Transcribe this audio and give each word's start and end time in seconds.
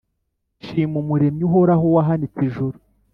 Nshima 0.61 0.95
umuremyi 1.03 1.43
uhoraho 1.49 1.85
wahanitse 1.95 2.39
ijuru 2.49 2.77